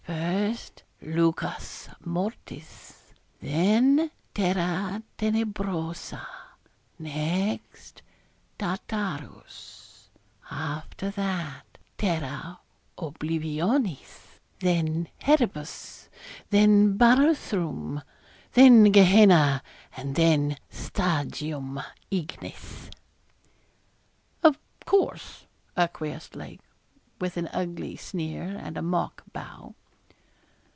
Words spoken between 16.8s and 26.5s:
Barathrum; then Gehenna, and then Stagium Ignis.' 'Of course,' acquiesced